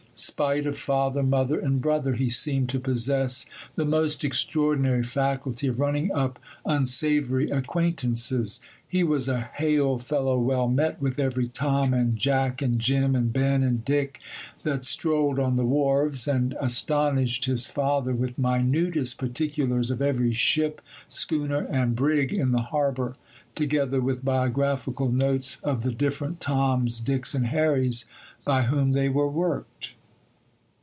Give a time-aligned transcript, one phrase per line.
[0.13, 5.79] Spite of father, mother, and brother, he seemed to possess the most extraordinary faculty of
[5.79, 8.59] running up unsavoury acquaintances.
[8.87, 13.33] He was a hail fellow well met with every Tom and Jack and Jim and
[13.33, 14.19] Ben and Dick
[14.61, 20.81] that strolled on the wharves, and astonished his father with minutest particulars of every ship,
[21.07, 23.15] schooner, and brig in the harbour,
[23.55, 28.05] together with biographical notes of the different Toms, Dicks, and Harrys,
[28.45, 29.95] by whom they were worked.